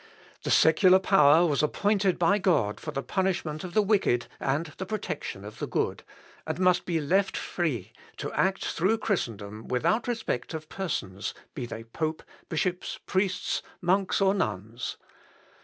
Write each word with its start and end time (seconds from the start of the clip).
The 0.41 0.49
secular 0.49 0.97
power 0.97 1.45
was 1.45 1.61
appointed 1.61 2.17
by 2.17 2.39
God 2.39 2.79
for 2.79 2.89
the 2.89 3.03
punishment 3.03 3.63
of 3.63 3.75
the 3.75 3.83
wicked 3.83 4.25
and 4.39 4.73
the 4.79 4.85
protection 4.87 5.45
of 5.45 5.59
the 5.59 5.67
good, 5.67 6.01
and 6.47 6.59
must 6.59 6.85
be 6.85 6.99
left 6.99 7.37
free 7.37 7.93
to 8.17 8.33
act 8.33 8.65
throughout 8.65 9.01
Christendom 9.01 9.67
without 9.67 10.07
respect 10.07 10.55
of 10.55 10.69
persons, 10.69 11.35
be 11.53 11.67
they 11.67 11.83
pope, 11.83 12.23
bishops, 12.49 12.97
priests, 13.05 13.61
monks, 13.79 14.19
or 14.19 14.33
nuns. 14.33 14.97